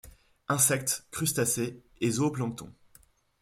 [0.47, 2.73] Insectes, crustacés et zooplancton.